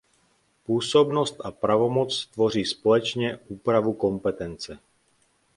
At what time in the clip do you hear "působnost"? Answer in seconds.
0.63-1.41